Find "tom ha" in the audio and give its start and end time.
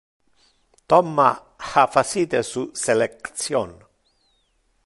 0.89-1.83